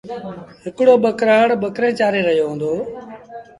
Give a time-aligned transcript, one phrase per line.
[0.65, 2.73] هڪڙو ٻڪرآڙ ٻڪريݩ چآري رهيو هُݩدو۔